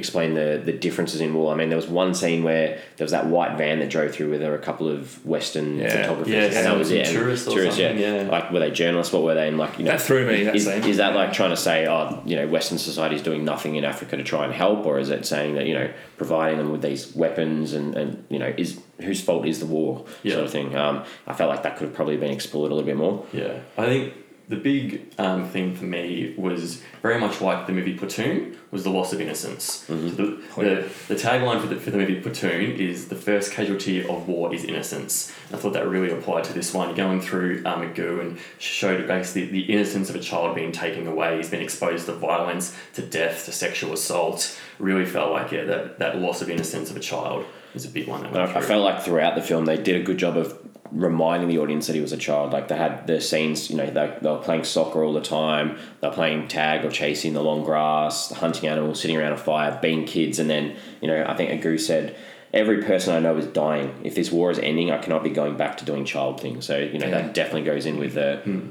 [0.00, 1.52] explain the, the differences in war.
[1.54, 4.30] I mean, there was one scene where there was that white van that drove through
[4.30, 6.02] with there were a couple of Western Yeah.
[6.02, 7.06] photographers, Yeah, and that was it.
[7.06, 8.28] Tourists or something, yeah.
[8.28, 9.12] Like, were they journalists?
[9.12, 9.46] What were they?
[9.46, 10.82] And like, you know, That threw me, that Is, scene.
[10.84, 13.84] is that like trying to say, oh, you know, Western society is doing nothing in
[13.84, 16.82] Africa to try and help, or is it saying that you know, providing them with
[16.82, 20.34] these weapons and and you know, is whose fault is the war Yeah.
[20.34, 20.74] sort of thing?
[20.76, 23.24] Um, I felt like that could have probably been explored a little bit more.
[23.32, 24.12] Yeah, I think
[24.50, 28.90] the big um, thing for me was very much like the movie Platoon was the
[28.90, 29.84] loss of innocence.
[29.86, 30.24] So the,
[30.56, 34.52] the, the tagline for the, for the movie Platoon is the first casualty of war
[34.52, 35.32] is innocence.
[35.46, 39.06] And I thought that really applied to this one, going through um, Magoo and showed
[39.06, 41.36] basically the innocence of a child being taken away.
[41.36, 44.58] He's been exposed to violence, to death, to sexual assault.
[44.80, 48.08] Really felt like yeah, that, that loss of innocence of a child is a big
[48.08, 50.58] one that I, I felt like throughout the film they did a good job of
[50.92, 52.52] reminding the audience that he was a child.
[52.52, 55.78] Like they had the scenes, you know, they, they were playing soccer all the time.
[56.00, 59.78] They were playing tag or chasing the long grass, hunting animals, sitting around a fire,
[59.80, 60.38] being kids.
[60.40, 62.16] And then, you know, I think Agu said,
[62.52, 64.00] every person I know is dying.
[64.02, 66.66] If this war is ending, I cannot be going back to doing child things.
[66.66, 67.22] So, you know, Yeah.
[67.22, 68.70] that definitely goes in with the, hmm.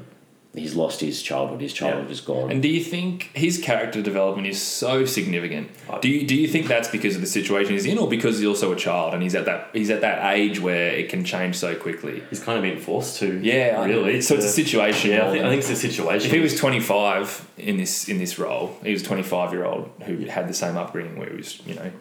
[0.56, 1.62] He's lost his childhood.
[1.62, 2.52] His childhood is gone.
[2.52, 5.70] And do you think his character development is so significant?
[6.02, 8.48] Do you do you think that's because of the situation he's in, or because he's
[8.48, 11.56] also a child and he's at that he's at that age where it can change
[11.58, 12.24] so quickly?
[12.30, 13.40] He's kind of been forced to.
[13.42, 14.22] Yeah, I- really.
[14.22, 15.12] So it's a situation.
[15.12, 16.26] Yeah, I think, I think it's a situation.
[16.28, 19.66] if he was twenty five in this in this role, he was twenty five year
[19.66, 21.92] old who had the same upbringing where he was you know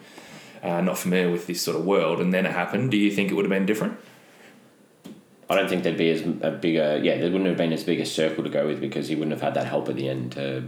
[0.63, 2.91] uh, not familiar with this sort of world, and then it happened.
[2.91, 3.97] Do you think it would have been different?
[5.49, 7.99] I don't think there'd be as a bigger, yeah, there wouldn't have been as big
[7.99, 10.33] a circle to go with because he wouldn't have had that help at the end
[10.33, 10.63] to,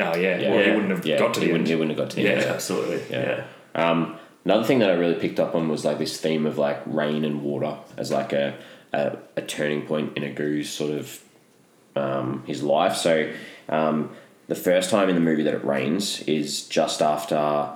[0.00, 1.68] Oh yeah, yeah, well, he wouldn't have yeah, got to he the wouldn't, end.
[1.68, 2.30] he wouldn't have got to the Yeah.
[2.30, 2.40] end.
[2.42, 3.02] yeah, absolutely.
[3.10, 3.44] Yeah.
[3.74, 3.90] Yeah.
[3.90, 6.80] Um, another thing that I really picked up on was like this theme of like
[6.86, 8.56] rain and water as like a
[8.92, 11.20] a, a turning point in a Agu's sort of
[11.96, 12.96] um, his life.
[12.96, 13.30] So
[13.68, 14.10] um,
[14.46, 17.70] the first time in the movie that it rains is just after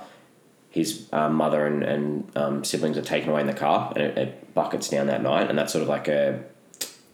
[0.72, 4.18] his um, mother and, and um, siblings are taken away in the car and it,
[4.18, 6.42] it buckets down that night and that's sort of like a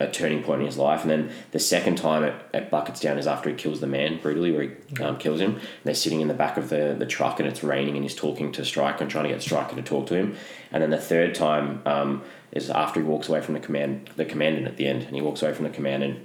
[0.00, 1.02] a turning point in his life.
[1.02, 4.20] And then the second time it, it buckets down is after he kills the man
[4.20, 5.56] brutally, where he um, kills him.
[5.56, 8.14] And they're sitting in the back of the, the truck and it's raining and he's
[8.14, 10.36] talking to Stryker and trying to get Stryker to talk to him.
[10.70, 14.24] And then the third time um, is after he walks away from the command the
[14.24, 16.24] commandant at the end and he walks away from the commandant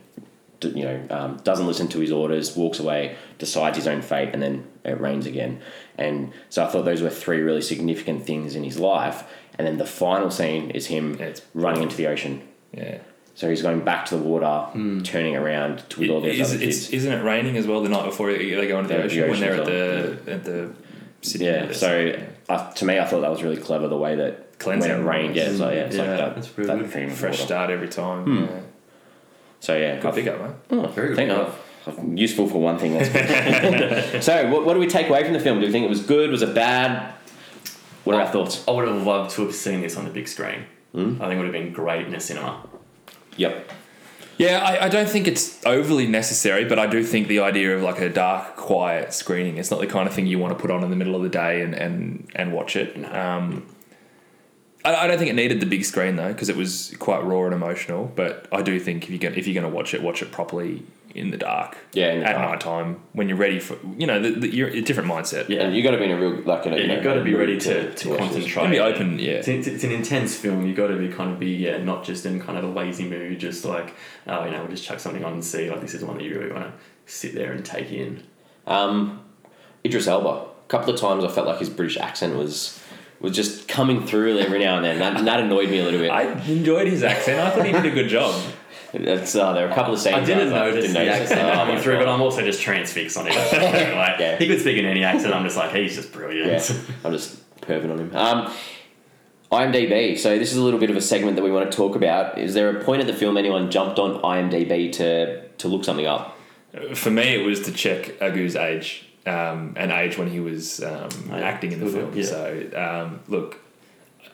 [0.65, 4.41] you know, um, doesn't listen to his orders, walks away, decides his own fate, and
[4.41, 5.61] then it rains again.
[5.97, 9.23] And so I thought those were three really significant things in his life.
[9.57, 12.41] And then the final scene is him Yeah, it's running into the ocean.
[12.73, 12.97] Yeah.
[13.35, 14.67] So he's going back to the water,
[15.03, 16.89] turning around to with all these Is, other it's, kids.
[16.91, 19.39] isn't it raining as well the night before they go into the the ocean when
[19.39, 20.71] they're at the at the
[21.21, 21.45] city?
[21.45, 22.15] Yeah, so
[22.49, 24.91] uh, to me, I thought that was really clever the way that Cleansing.
[24.91, 27.43] when it rained, yeah, like, yeah, it's Yeah, like that, that's really that fresh water.
[27.43, 28.23] start every time.
[28.25, 28.43] Hmm.
[28.43, 28.59] Yeah.
[29.63, 30.59] So yeah, Good I've- pick up.
[30.71, 31.37] Oh, Very thank good.
[31.37, 31.43] you.
[31.45, 32.97] I've- Useful for one thing.
[32.97, 33.09] That's
[34.11, 34.21] good.
[34.23, 35.59] so, what, what do we take away from the film?
[35.61, 36.31] Do we think it was good?
[36.31, 37.13] Was it bad?
[38.03, 38.61] What are our thoughts?
[38.67, 40.65] I would have loved to have seen this on the big screen.
[40.93, 41.21] Hmm?
[41.21, 42.65] I think it would have been great in a cinema.
[43.37, 43.71] Yep.
[44.37, 47.83] Yeah, I, I don't think it's overly necessary, but I do think the idea of
[47.83, 50.71] like a dark, quiet screening, it's not the kind of thing you want to put
[50.71, 52.97] on in the middle of the day and, and, and watch it.
[52.97, 53.09] No.
[53.13, 53.65] Um,
[54.85, 57.45] I, I don't think it needed the big screen though, because it was quite raw
[57.45, 58.11] and emotional.
[58.15, 60.31] But I do think if you get if you're going to watch it, watch it
[60.31, 60.83] properly
[61.15, 61.77] in the dark.
[61.93, 62.51] Yeah, in the at dark.
[62.51, 65.47] night time when you're ready for you know the, the, you're a different mindset.
[65.47, 65.61] Yeah.
[65.61, 66.65] And you got to be in a real like.
[66.65, 68.27] In a, Yeah, you know, you've got to be ready to, to watch this.
[68.29, 68.55] concentrate.
[68.55, 69.31] Gotta be open, yeah.
[69.33, 70.65] It's, it's, it's an intense film.
[70.65, 73.07] You've got to be kind of be, yeah, not just in kind of a lazy
[73.07, 73.93] mood, just like,
[74.27, 75.69] oh, you know, we'll just chuck something on and see.
[75.69, 76.73] Like, this is one that you really want to
[77.05, 78.23] sit there and take in.
[78.65, 79.21] Um,
[79.85, 80.47] Idris Elba.
[80.63, 82.81] A couple of times I felt like his British accent was
[83.23, 84.99] was just coming through every now and then.
[84.99, 86.11] That, that annoyed me a little bit.
[86.11, 87.39] I enjoyed his accent.
[87.39, 88.39] I thought he did a good job.
[88.93, 90.17] That's, uh, there were a couple of scenes.
[90.17, 93.17] I didn't was notice didn't the accent Oh coming through, but I'm also just transfixed
[93.17, 93.33] on it.
[93.95, 94.37] like, Yeah.
[94.37, 95.33] He could speak in any accent.
[95.33, 96.47] I'm just like, he's just brilliant.
[96.47, 98.15] Yeah, I'm just perving on him.
[98.15, 98.53] Um,
[99.51, 100.19] IMDb.
[100.19, 102.37] So this is a little bit of a segment that we want to talk about.
[102.37, 106.05] Is there a point of the film anyone jumped on IMDb to to look something
[106.05, 106.37] up?
[106.93, 111.09] For me, it was to check Agu's age um, and age when he was um,
[111.31, 112.11] acting in the film.
[112.15, 112.23] yeah.
[112.25, 113.59] So um, look,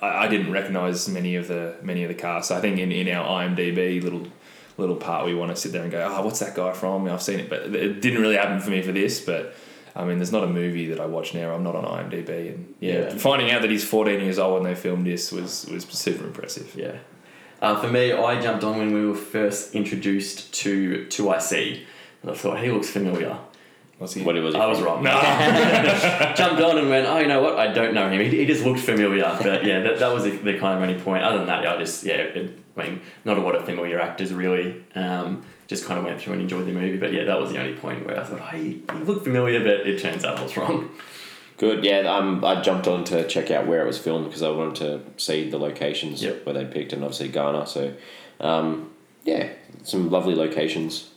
[0.02, 2.52] I, I didn't recognise many of the many of the cast.
[2.52, 4.28] I think in, in our IMDb little
[4.78, 7.08] little part we want to sit there and go, oh, what's that guy from?
[7.08, 9.19] I've seen it, but it didn't really happen for me for this.
[9.21, 9.54] But
[9.95, 11.54] I mean, there's not a movie that I watch now.
[11.54, 13.10] I'm not on IMDb, and yeah, Yeah.
[13.17, 16.73] finding out that he's 14 years old when they filmed this was was super impressive.
[16.75, 16.97] Yeah.
[17.62, 21.82] Uh, for me, I jumped on when we were first introduced to 2IC.
[22.21, 23.38] And I thought, he looks familiar.
[23.99, 24.23] What's he?
[24.23, 24.62] What was it?
[24.62, 25.03] I was from?
[25.03, 25.03] wrong.
[26.35, 27.59] Jumped on and went, oh, you know what?
[27.59, 28.21] I don't know him.
[28.21, 29.38] He, he just looked familiar.
[29.41, 31.23] But yeah, that, that was the, the kind of only point.
[31.23, 33.99] Other than that, yeah, I just, yeah, it, I mean, not a lot of familiar
[33.99, 34.83] actors really.
[34.95, 36.97] Um, just kind of went through and enjoyed the movie.
[36.97, 39.59] But yeah, that was the only point where I thought, oh, he, he looked familiar,
[39.59, 40.89] but it turns out I was wrong.
[41.57, 41.83] Good.
[41.83, 44.75] Yeah, um, I jumped on to check out where it was filmed because I wanted
[44.75, 46.45] to see the locations Yep.
[46.45, 47.67] where they picked, and obviously Ghana.
[47.67, 47.93] So,
[48.39, 48.91] um,
[49.25, 49.49] yeah,
[49.83, 51.09] some lovely locations,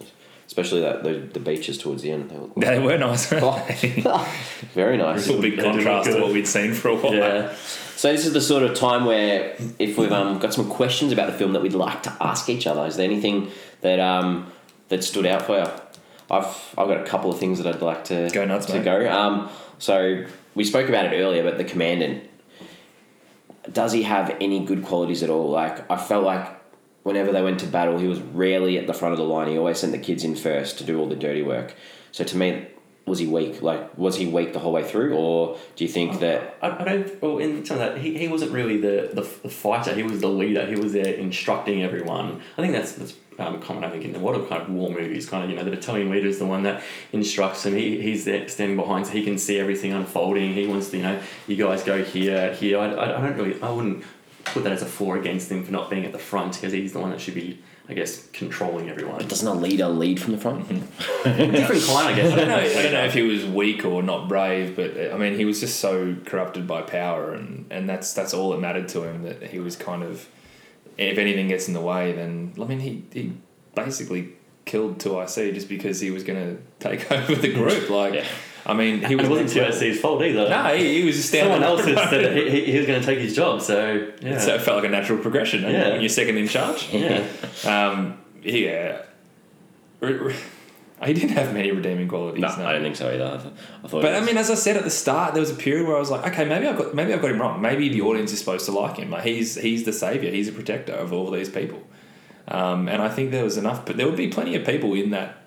[0.53, 2.29] especially that the, the beaches towards the end.
[2.29, 3.27] They look They were nice.
[4.75, 5.27] very nice.
[5.27, 7.15] Real big They do look contrast to what we'd seen for a while.
[7.15, 7.55] Yeah.
[7.97, 11.33] So this is the sort of time where, if we've um, got some questions about
[11.33, 14.53] the film that we'd like to ask each other, is there anything that um,
[14.88, 15.67] that stood out for you?
[16.31, 18.85] I've I've got a couple of things that I'd like to Go nuts, to mate.
[18.85, 19.11] go.
[19.11, 22.29] Um, so we spoke about it earlier, but the commandant
[23.73, 25.49] does he have any good qualities at all?
[25.49, 26.62] Like I felt like
[27.03, 29.49] whenever they went to battle, he was rarely at the front of the line.
[29.49, 31.75] He always sent the kids in first to do all the dirty work.
[32.12, 32.67] So to me,
[33.07, 33.62] was he weak?
[33.62, 36.57] Like was he weak the whole way through, or do you think that?
[36.62, 37.23] I, I don't.
[37.23, 39.95] Well, in terms of that, he, he wasn't really the, the the fighter.
[39.95, 40.67] He was the leader.
[40.67, 42.41] He was there instructing everyone.
[42.57, 43.83] I think that's that's um, common.
[43.83, 45.71] I think in a lot of kind of war movies, kind of you know the
[45.71, 47.75] battalion leader is the one that instructs them.
[47.75, 50.55] He, he's there standing behind, so he can see everything unfolding.
[50.55, 52.79] He wants to you know you guys go here here.
[52.79, 53.61] I, I, I don't really.
[53.61, 54.05] I wouldn't
[54.44, 56.92] put that as a flaw against him for not being at the front because he's
[56.92, 57.59] the one that should be.
[57.88, 59.26] I guess controlling everyone.
[59.26, 60.68] Doesn't a leader lead from the front?
[61.24, 62.33] Different kind, I guess.
[62.33, 62.57] I don't know.
[62.57, 65.59] I don't know if he was weak or not brave, but I mean, he was
[65.59, 69.24] just so corrupted by power, and, and that's that's all that mattered to him.
[69.24, 70.28] That he was kind of,
[70.96, 73.33] if anything gets in the way, then I mean, he he
[73.74, 77.90] basically killed two IC just because he was going to take over the group.
[77.90, 78.26] Like, Yeah.
[78.64, 80.48] I mean, he It was wasn't 2IC's fault either.
[80.48, 81.53] No, he, he was just standing.
[81.53, 84.38] Someone else had said that he, he was going to take his job, so yeah.
[84.38, 85.62] So it felt like a natural progression.
[85.62, 85.90] Yeah.
[85.90, 86.88] When you're second in charge.
[86.92, 87.27] yeah.
[87.64, 89.03] Um, yeah.
[91.05, 92.40] He didn't have many redeeming qualities.
[92.40, 92.66] No, no.
[92.66, 93.53] I don't think so either.
[93.85, 94.03] I, thought.
[94.03, 95.98] But I mean, as I said at the start, there was a period where I
[95.98, 97.61] was like, okay, maybe I've got maybe I've got him wrong.
[97.61, 99.11] Maybe the audience is supposed to like him.
[99.11, 100.31] Like he's he's the savior.
[100.31, 101.83] He's a protector of all these people.
[102.46, 105.11] Um, and I think there was enough, but there would be plenty of people in
[105.11, 105.38] that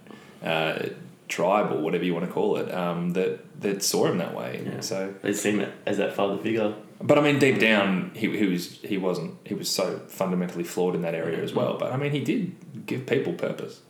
[0.44, 0.88] uh,
[1.28, 4.64] tribe or whatever you want to call it um, that that saw him that way.
[4.66, 4.80] Yeah.
[4.82, 6.76] So, They see him as that father figure.
[7.02, 10.96] but I mean, deep down, he, he was he wasn't he was so fundamentally flawed
[10.96, 11.78] in that area as well.
[11.78, 13.82] But I mean, he did give people purpose.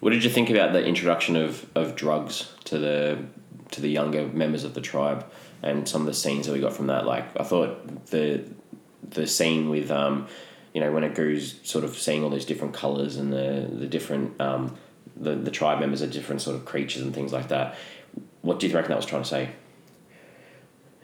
[0.00, 3.18] what did you think about the introduction of, of drugs to the
[3.72, 5.26] to the younger members of the tribe
[5.62, 7.04] and some of the scenes that we got from that?
[7.06, 8.44] Like, I thought the
[9.10, 10.26] the scene with um,
[10.74, 14.40] you know when Agu's sort of seeing all these different colors and the the different
[14.40, 14.76] um,
[15.16, 17.76] the, the tribe members are different sort of creatures and things like that.
[18.42, 19.50] What do you reckon that was trying to say?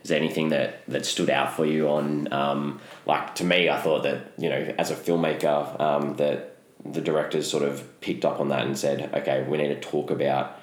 [0.03, 3.81] Is there anything that, that stood out for you on, um, like to me, I
[3.81, 8.41] thought that, you know, as a filmmaker, um, that the directors sort of picked up
[8.41, 10.59] on that and said, okay, we need to talk about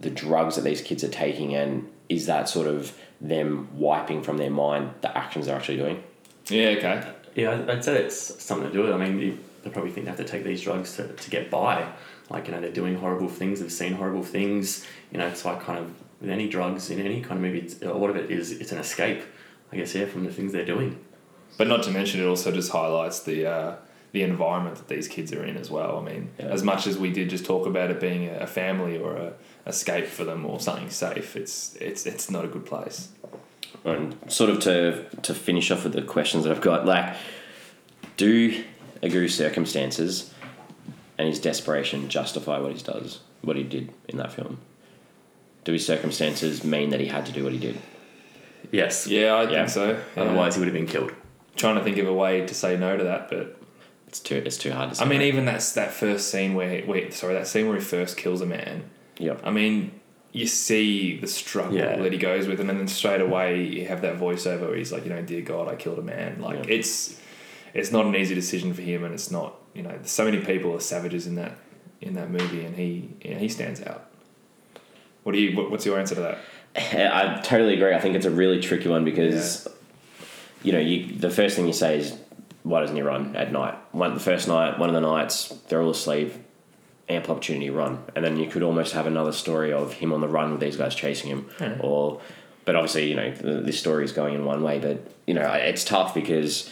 [0.00, 4.38] the drugs that these kids are taking and is that sort of them wiping from
[4.38, 6.02] their mind the actions they're actually doing?
[6.48, 7.12] Yeah, okay.
[7.34, 8.94] Yeah, I'd- I'd say it's something to do with it.
[8.94, 11.50] I mean, you- they probably think they have to take these drugs to, to get
[11.50, 11.86] by.
[12.30, 14.86] Like, you know, they're doing horrible things, they've seen horrible things.
[15.12, 17.80] You know, it's like kind of with any drugs in any kind of movie, it's,
[17.82, 19.22] a lot of it is it's an escape,
[19.72, 20.98] I guess, yeah, from the things they're doing.
[21.58, 23.74] But not to mention, it also just highlights the uh,
[24.12, 25.98] the environment that these kids are in as well.
[25.98, 26.46] I mean, Yeah.
[26.46, 29.32] as much as we did just talk about it being a family or a
[29.66, 33.08] escape for them or something safe, it's it's it's not a good place.
[33.84, 37.16] And sort of to to finish off with the questions that I've got, like,
[38.16, 38.62] do
[39.02, 40.32] Agu's circumstances
[41.18, 44.58] and his desperation justify what he does, what he did in that film?
[45.64, 47.78] Do his circumstances mean that he had to do what he did?
[48.72, 49.06] Yes.
[49.06, 49.48] Yeah, I Yeah.
[49.66, 49.90] think so.
[50.16, 50.22] Yeah.
[50.22, 51.12] Otherwise, he would have been killed.
[51.56, 53.56] trying to think of a way to say no to that, but
[54.08, 55.04] It's too it's too hard to say.
[55.04, 58.16] I mean, even that's that first scene where wait, sorry, that scene where he first
[58.16, 58.84] kills a man.
[59.18, 59.40] yep.
[59.44, 59.90] I mean,
[60.32, 61.96] you see the struggle Yeah.
[61.96, 65.04] that he goes with, and then straight away you have that voiceover where he's like,
[65.04, 66.40] you know, dear God, I killed a man.
[66.40, 66.74] Like Yeah.
[66.76, 67.20] it's
[67.74, 70.74] it's not an easy decision for him, and it's not you know, so many people
[70.74, 71.56] are savages in that
[72.00, 74.06] in that movie, and he you know, he stands out.
[75.22, 75.56] What do you?
[75.56, 76.38] What, what's your answer to that?
[76.76, 77.94] I totally agree.
[77.94, 79.68] I think it's a really tricky one because,
[80.62, 82.16] you know, you the first thing you say is,
[82.62, 83.74] why doesn't he run at night?
[83.92, 86.32] One the first night, one of the nights, they're all asleep,
[87.08, 90.20] ample opportunity to run, and then you could almost have another story of him on
[90.20, 91.76] the run with these guys chasing him, Yeah.
[91.80, 92.20] or,
[92.64, 95.84] but obviously you know this story is going in one way, but you know it's
[95.84, 96.70] tough because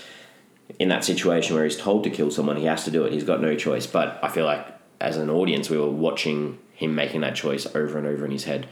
[0.79, 3.13] in that situation where he's told to kill someone, he has to do it.
[3.13, 3.87] He's got no choice.
[3.87, 4.67] But I feel like
[5.01, 8.45] as an audience, we were watching him making that choice over and over in his
[8.45, 8.69] head.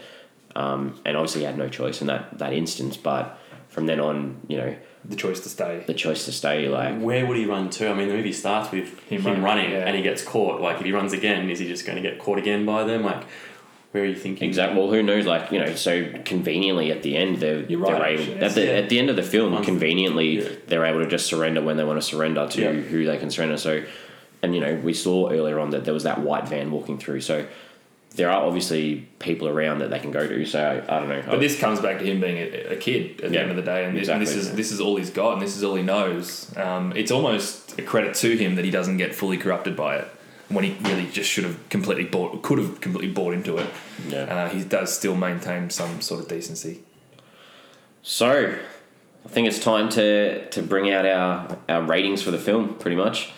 [0.54, 2.96] Um, and obviously, he had no choice in that, that instance.
[2.96, 5.84] But from then on, you know, The choice to stay.
[5.86, 7.88] the choice to stay, like, Where would he run to?
[7.90, 9.86] I mean, the movie starts with Him him, running, running, yeah.
[9.86, 10.60] and he gets caught.
[10.60, 13.02] Like, if he runs again, is he just going to get caught again by them?
[13.04, 13.24] Like,
[13.96, 14.46] where are you thinking?
[14.46, 14.78] exactly.
[14.78, 15.24] Well, who knows?
[15.26, 18.38] Like, you know, so conveniently at the end, they're, You're they're able, actually.
[18.40, 18.72] at, the, Yeah.
[18.72, 20.48] at the end of the film, Um, conveniently, yeah.
[20.66, 22.72] they're able to just surrender when they want to surrender to Yeah.
[22.72, 23.56] who they can surrender.
[23.56, 23.82] So,
[24.42, 27.22] and, you know, we saw earlier on that there was that white van walking through.
[27.22, 27.46] So,
[28.16, 30.44] there are obviously people around that they can go to.
[30.46, 31.22] So, I, I don't know.
[31.28, 33.62] But this comes back to him being a, a kid at the end of the
[33.62, 34.50] day, and this, and this exactly.
[34.52, 36.50] is this is all he's got, and this is all he knows.
[36.56, 40.08] Um, it's almost a credit to him that he doesn't get fully corrupted by it
[40.48, 43.68] when he really just should have completely bought, could have completely bought into it.
[44.08, 44.22] Yeah.
[44.22, 46.82] Uh, he does still maintain some sort of decency.
[48.02, 48.56] So,
[49.24, 52.96] I think it's time to, to bring out our, our ratings for the film, pretty
[52.96, 53.32] much.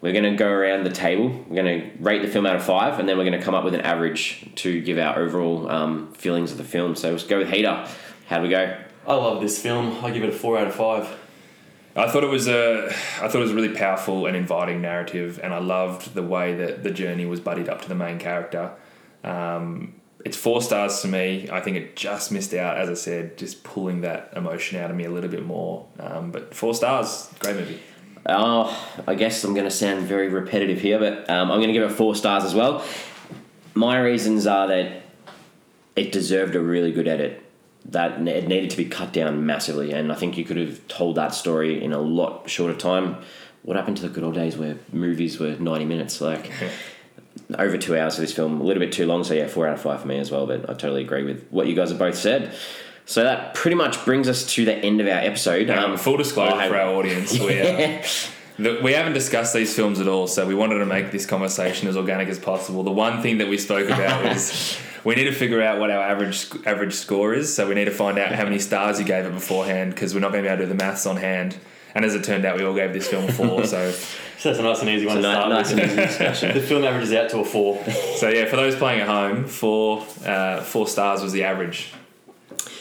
[0.00, 1.28] We're going to go around the table.
[1.46, 3.54] We're going to rate the film out of five, and then we're going to come
[3.54, 6.96] up with an average to give our overall um, feelings of the film.
[6.96, 7.86] So, let's go with Heater.
[8.26, 8.76] How do we go?
[9.06, 10.04] I love this film.
[10.04, 11.08] I give it a four out of five.
[12.00, 15.38] I thought it was a, I thought it was a really powerful and inviting narrative,
[15.42, 18.72] and I loved the way that the journey was buddied up to the main character.
[19.22, 21.48] Um, it's four stars to me.
[21.50, 24.96] I think it just missed out, as I said, just pulling that emotion out of
[24.96, 25.86] me a little bit more.
[25.98, 27.80] Um, but four stars, great movie.
[28.26, 31.74] Oh, I guess I'm going to sound very repetitive here, but um, I'm going to
[31.74, 32.84] give it four stars as well.
[33.74, 35.02] My reasons are that
[35.96, 37.42] it deserved a really good edit.
[37.86, 41.16] That it needed to be cut down massively, and I think you could have told
[41.16, 43.16] that story in a lot shorter time.
[43.62, 46.20] What happened to the good old days where movies were 90 minutes?
[46.20, 46.50] Like
[47.58, 49.24] over two hours for this film, a little bit too long.
[49.24, 50.46] So yeah, four out of five for me as well.
[50.46, 52.54] But I totally agree with what you guys have both said.
[53.06, 55.68] So that pretty much brings us to the end of our episode.
[55.70, 58.06] Um, full disclosure I- for our audience, we, the,
[58.60, 61.96] we haven't discussed these films at all, so we wanted to make this conversation as
[61.96, 62.82] organic as possible.
[62.82, 66.02] The one thing that we spoke about is we need to figure out what our
[66.02, 67.54] average average score is.
[67.54, 70.20] So we need to find out how many stars you gave it beforehand, because we're
[70.20, 71.56] not going to be able to do the maths on hand.
[71.94, 73.64] And as it turned out, we all gave this film a four.
[73.64, 73.92] so,
[74.40, 75.80] So that's a nice and easy one to start nice with.
[75.80, 76.54] and easy discussion.
[76.54, 77.84] The film averages out to a four.
[78.16, 81.92] so yeah, for those playing at home, four uh, four stars was the average.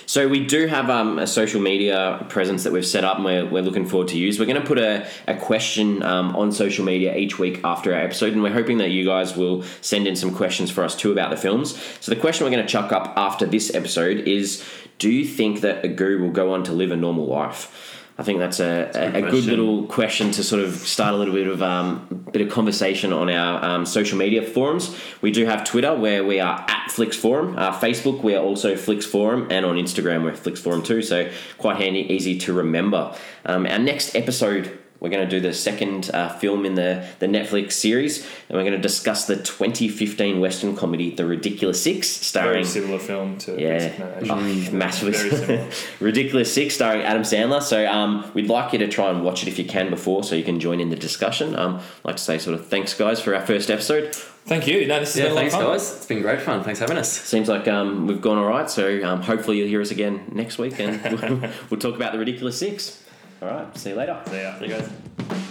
[0.06, 3.46] So we do have um, a social media presence that we've set up and we're,
[3.46, 4.40] we're looking forward to use.
[4.40, 8.02] We're going to put a, a question um, on social media each week after our
[8.02, 11.12] episode and we're hoping that you guys will send in some questions for us too
[11.12, 11.80] about the films.
[12.00, 14.64] So the question we're going to chuck up after this episode is
[14.98, 17.99] do you think that Agu will go on to live a normal life?
[18.20, 21.34] I think that's a, a, a good little question to sort of start a little
[21.34, 24.94] bit of um, bit of conversation on our um, social media forums.
[25.22, 27.58] We do have Twitter where we are at Flix Forum.
[27.58, 31.02] Uh, Facebook we are also Flix Forum, and on Instagram we're Flix Forum too.
[31.02, 33.16] So quite handy, easy to remember.
[33.46, 37.26] Um, our next episode we're going to do the second uh, film in the, the
[37.26, 42.52] Netflix series, and we're going to discuss the 2015 Western comedy The Ridiculous Six, starring
[42.54, 45.70] Very similar film to yeah, Basic oh, massively Very similar.
[46.00, 47.62] Ridiculous Six, starring Adam Sandler.
[47.62, 50.36] So um, we'd like you to try and watch it if you can before, so
[50.36, 51.56] you can join in the discussion.
[51.56, 54.14] Um, I'd like to say sort of thanks, guys, for our first episode.
[54.46, 54.88] Thank you.
[54.88, 55.74] No, this has Yeah, been a lot of thanks, fun.
[55.74, 55.96] guys.
[55.98, 56.64] It's been great fun.
[56.64, 57.12] Thanks for having us.
[57.12, 60.58] Seems like um, we've gone all right, so um, hopefully you'll hear us again next
[60.58, 63.04] week, and we'll, we'll talk about the Ridiculous Six.
[63.42, 63.78] All right.
[63.78, 64.22] See you later.
[64.28, 64.60] See ya.
[64.60, 65.49] See you guys.